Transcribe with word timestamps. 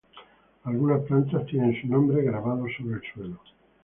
Algunas 0.63 1.03
plantas 1.03 1.45
tienen 1.45 1.79
sus 1.79 1.87
nombres 1.87 2.25
grabados 2.25 2.71
sobre 2.75 2.95
el 2.95 3.13
suelo. 3.13 3.37